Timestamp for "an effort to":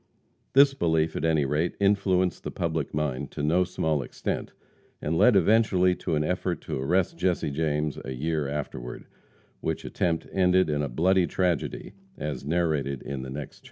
6.15-6.79